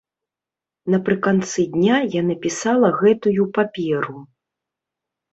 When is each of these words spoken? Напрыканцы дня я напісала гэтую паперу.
Напрыканцы 0.93 1.65
дня 1.73 1.97
я 2.19 2.23
напісала 2.29 2.89
гэтую 3.01 3.45
паперу. 3.59 4.15